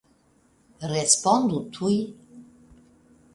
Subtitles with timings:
[0.91, 1.95] Respondu tuj!